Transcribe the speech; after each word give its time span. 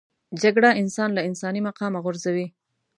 جګړه 0.41 0.69
انسان 0.81 1.09
له 1.13 1.21
انساني 1.29 1.61
مقامه 1.69 1.99
غورځوي 2.05 2.47